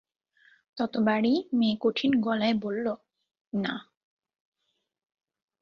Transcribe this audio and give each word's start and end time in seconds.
তত 0.77 0.93
বারই 0.99 1.35
মেয়ে 1.53 1.75
কঠিন 1.81 2.11
গলায় 2.21 2.55
বলল, 2.63 2.85
না। 3.53 3.73